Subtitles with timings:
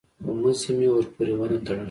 [0.23, 1.79] خو مزي مې ورپورې ونه تړل.